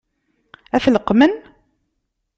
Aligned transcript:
Ad 0.75 0.81
t-leqqmen? 0.83 1.33